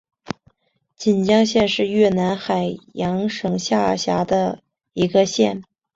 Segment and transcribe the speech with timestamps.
[0.95, 4.59] 锦江县是越南海阳省下辖的
[4.93, 5.61] 一个县。